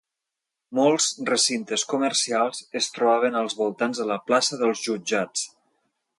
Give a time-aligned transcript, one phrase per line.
[0.77, 5.47] Molts recintes comercials es trobaven als voltants de la plaça dels jutjats.